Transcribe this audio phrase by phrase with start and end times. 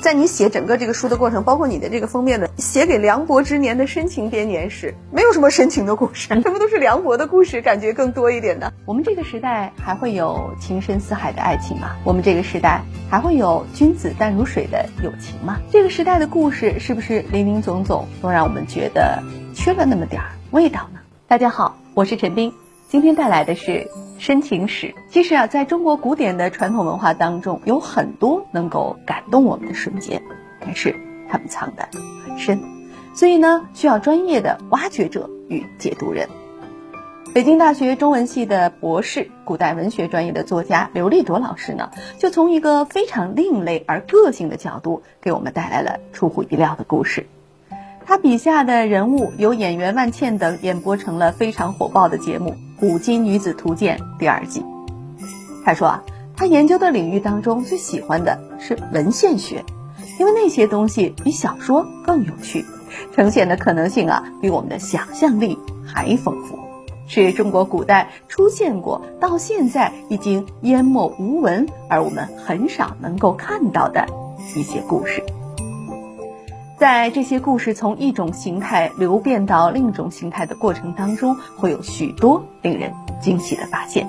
[0.00, 8.72] 在你写整个这个书的过程，包括你的这个封面的写给梁博之年的深情编年史，没有什么深情的故事，全部都是梁博的故事，感觉更多一点的。
[8.86, 11.96] 我们这个时代还会有情深似海的爱情吗？
[12.04, 15.58] 我们这个时代还会有君子淡如水的友情吗？
[15.72, 19.20] 这个时代的故事是不是林林总总都让我们觉得
[19.52, 21.00] 缺了那么点儿味道呢？
[21.26, 22.52] 大家好，我是陈斌。
[22.88, 24.94] 今天带来的是深情史。
[25.08, 30.20] 其实啊，在中国古典的传统文化当中，有很多能够感动我们的瞬间，
[30.60, 30.94] 但是
[31.30, 31.88] 他们藏得
[32.26, 32.60] 很深，
[33.14, 36.28] 所以呢，需要专业的挖掘者与解读人。
[37.34, 47.26] 北京大学中文系的博士、古代文学专业的作家刘立朵老师呢，就从一个非常另类而个性的角度，给我们带来了出乎意料的故事。
[48.06, 54.64] 他笔下的人物由演员万茜等演播成了非常火爆的节目《古今女子图鉴》第二季。
[55.64, 56.02] 他说啊，
[56.36, 59.64] 他研究的领域当中最喜欢的是文献学，
[60.20, 62.64] 因为那些东西比小说更有趣，
[63.14, 66.56] 呈现的可能性啊比我们的想象力还丰富，
[67.08, 74.06] 是中国古代出现过到现在已经淹没无闻而我们很少能够看到的
[74.54, 75.24] 一些故事。
[76.78, 84.08] 在这些故事从一种形态流变到另一种形态的过程当中，会有许多令人惊喜的发现。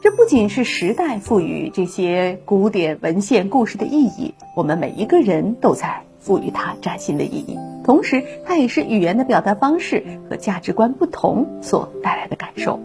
[0.00, 7.58] 这不仅是时代赋予这些古典文献故事的意义，我们每一个人都在赋予它崭新的意义。
[7.82, 12.78] 同时，它也是语言的表达方式和价值观不同所带来的感受。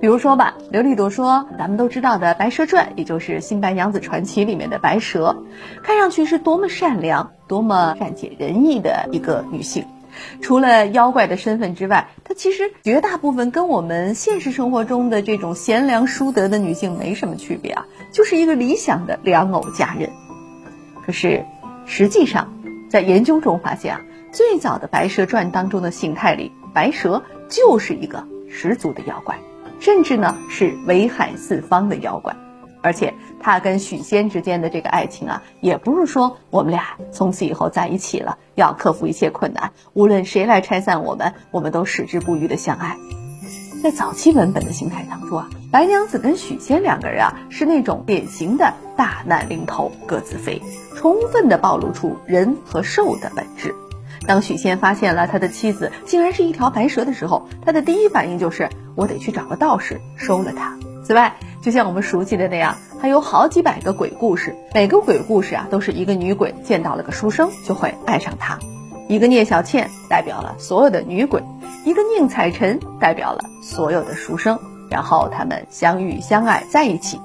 [0.00, 5.42] 比如说吧，刘立朵说，咱们都知道的《白蛇传》，也就是《新白娘子传奇》里面的白蛇，
[5.82, 7.32] 看上去是多么善良。
[7.48, 9.86] 多么善解人意的一个女性，
[10.42, 20.10] 除了妖怪的身份之外，她其实绝大部分跟我们现实生活中的这种贤良淑德的女性没什么区别啊，就是一个理想的良偶佳人。
[21.06, 21.42] 可是，
[21.86, 22.52] 实际上，
[22.90, 29.38] 在研究中发现啊，最早的《白蛇传》当中的形态里，白蛇就是一个十足的妖怪，
[29.80, 32.34] 甚至呢是危害四方的妖怪。
[32.80, 42.96] 而且他跟许仙之间的这个爱情啊，也不是说我们俩从此以后在一起了，要克服一切困难，无论谁来拆散我们，我们都矢志不渝的相爱。
[43.82, 50.62] 在早期文本的形态当中啊，白娘子跟许仙两个人啊，是那种典型的大难临头各自飞，
[50.96, 53.74] 充分的暴露出人和兽的本质。
[54.26, 60.76] 当许仙发现了他的妻子竟然是一条白蛇的时候，他的第一反应就是我得去找个道士收了她。
[61.04, 68.58] 此外，就像我们熟悉的那样，还有好几百个鬼故事，每个鬼故事啊，都是一个女鬼见到了个书生就会爱上他，
[69.08, 71.40] 一个聂小倩代表了所有的女鬼，
[71.84, 74.58] 一个宁采臣代表了所有的书生，
[74.90, 77.20] 然后他们相遇相爱在一起。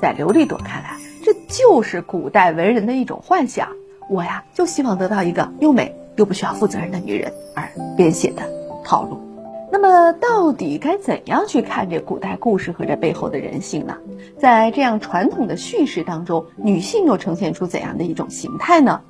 [0.00, 3.68] 在刘立朵看来，这就是古代文人的一种幻想。
[4.10, 8.42] 我呀，就希望得到一个又美又不需要负责任的女人而编写的
[8.84, 9.25] 套路。
[9.70, 13.96] 那么，到底该怎样去看这古代故事和这背后的人性呢？
[14.38, 19.00] 在这样传统的叙事当中，女性又呈现出怎样的一种形态呢？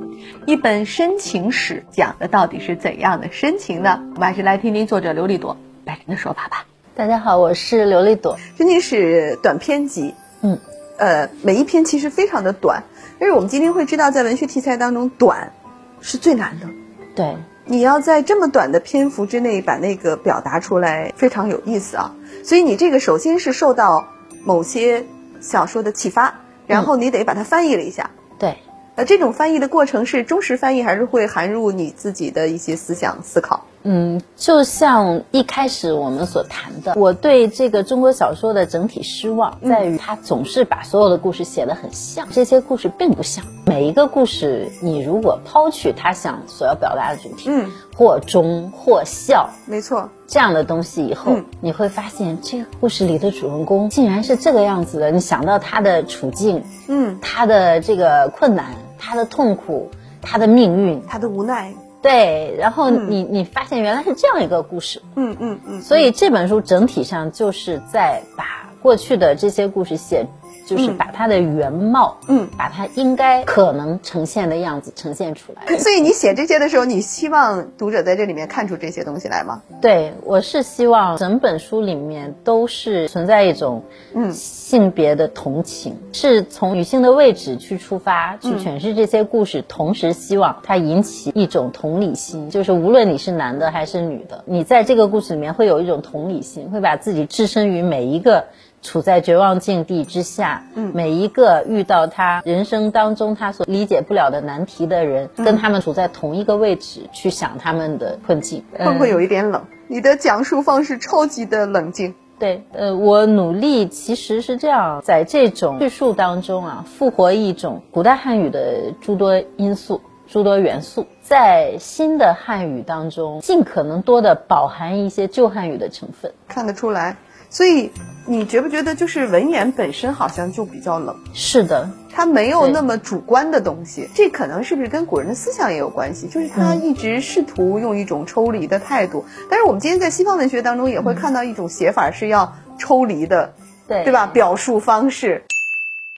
[0.47, 4.01] 一本深情史讲的到底是怎样的深情呢？
[4.15, 6.65] 我们还是来听听作者刘丽朵本人的说法吧。
[6.95, 8.39] 大家好，我是刘丽朵。
[8.57, 10.59] 深情史短篇集，嗯，
[10.97, 12.85] 呃，每一篇其实非常的短，
[13.19, 15.53] 但是我们今天会知道，在文学题材当中，短
[16.01, 16.67] 是最难的。
[17.15, 17.37] 对。
[17.69, 22.15] 你要在这么短的篇幅之内把那个表达出来，非常有意思啊！
[22.45, 24.07] 所以你这个首先是受到
[24.45, 25.05] 某些
[25.41, 26.33] 小说的启发，
[26.69, 28.09] 然后你得把它翻译了一下。
[28.39, 28.57] 对，
[28.95, 33.67] 呃，这种翻译的过程是忠实翻译，还是会含入你自己的一些思想思考？
[33.89, 43.45] 嗯，就像一开始我们所谈的，我对这个中国小说的整体失望在于，它总是把所有的故事写得很像，这些故事并不像。
[43.65, 55.13] 每一个故事，你如果抛去他想所要表达的主题，嗯，或忠或孝，没错，这样的东西以后，你会发现这个故事里的主人公竟然是这个样子的。
[55.13, 59.91] 你想到他的处境，嗯，他的这个困难，他的痛苦，
[60.21, 61.73] 他的命运，他的无奈。
[62.07, 70.25] 对，然后你你发现原来是这样一个故事，嗯嗯嗯，所以这本书整体上就是在把过去的这些故事写。
[70.67, 75.79] 就是把它的原貌，嗯，把它应该可能呈现的样子呈现出来。
[75.79, 79.63] 所以你写这些的时候，你希望读者在这里面看出这些东西来吗？
[79.81, 98.47] 对，我是希望整本书里面都是存在一种，嗯，性别的同情，是从女性的位置去出发去诠释这些故事，同时希望它引起一种同理心，就是无论你是男的还是女的，你在这个故事里面会有一种同理心，会把自己置身于每一个。
[98.83, 109.65] 处在绝望境地之下，嗯，每一个遇到他人生当中他所理解不了的难题的人，跟他们处在同一个位置去想他们的困境，会不会有一点冷？
[109.89, 112.15] 你的讲述方式超级的冷静。
[112.39, 127.17] 对，呃，我努力其实是这样，在这种叙述当中啊，复活一种古代汉语的诸多因素、诸多元素，在新的汉语当中，尽可能多的饱含一些旧汉语的成分，看得出来。
[127.49, 127.91] 所以，
[128.27, 131.17] 你觉不觉得就是文言本身好像就比较冷？
[131.33, 134.09] 是的，它没有那么主观的东西。
[134.15, 136.27] 这可能是不是跟古人的思想也有关系？
[136.29, 139.25] 就是他一直试图用一种抽离的态度。
[139.49, 143.53] 但是我们今天在西方文学当中也会看到一种写法是要抽离的，
[143.87, 144.27] 对对吧？
[144.27, 145.43] 表述方式。